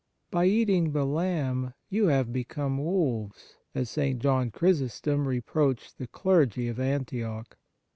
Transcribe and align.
By 0.31 0.47
eating 0.47 0.93
the 0.93 1.05
Lamb 1.05 1.63
have 1.91 2.27
you 2.27 2.33
become 2.33 2.79
wolves? 2.79 3.57
as 3.75 3.91
St. 3.91 4.17
John 4.19 4.49
Chry 4.49 4.73
sostom 4.81 5.27
reproached 5.27 5.99
the 5.99 6.07
clergy 6.07 6.67
of 6.69 6.79
Antioch. 6.79 7.55